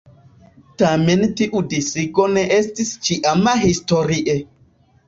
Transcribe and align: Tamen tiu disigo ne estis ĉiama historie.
Tamen 0.81 1.21
tiu 1.41 1.61
disigo 1.75 2.27
ne 2.33 2.47
estis 2.59 2.95
ĉiama 3.11 3.57
historie. 3.67 4.43